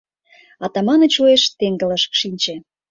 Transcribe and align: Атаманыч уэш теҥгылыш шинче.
Атаманыч 0.65 1.13
уэш 1.21 1.43
теҥгылыш 1.57 2.03
шинче. 2.19 2.55